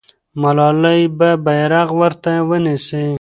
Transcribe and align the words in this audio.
ملالۍ 0.41 1.01
به 1.17 1.29
بیرغ 1.45 1.89
ورته 2.01 2.31
ونیسي. 2.49 3.05